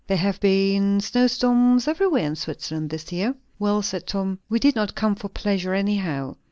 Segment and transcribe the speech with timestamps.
[0.07, 4.75] "There have been snow storms everywhere in Switzerland this year." "Well," said Tom, "we did
[4.75, 6.37] not come for pleasure, anyhow.